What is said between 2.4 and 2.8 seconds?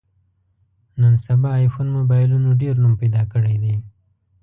ډېر